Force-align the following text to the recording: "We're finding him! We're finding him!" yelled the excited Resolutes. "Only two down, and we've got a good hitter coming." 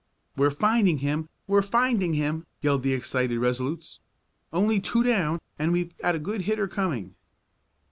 "We're 0.35 0.49
finding 0.49 0.97
him! 0.97 1.29
We're 1.45 1.61
finding 1.61 2.15
him!" 2.15 2.47
yelled 2.63 2.81
the 2.81 2.91
excited 2.91 3.37
Resolutes. 3.37 3.99
"Only 4.51 4.79
two 4.79 5.03
down, 5.03 5.39
and 5.59 5.71
we've 5.71 5.95
got 5.99 6.15
a 6.15 6.19
good 6.19 6.41
hitter 6.41 6.67
coming." 6.67 7.13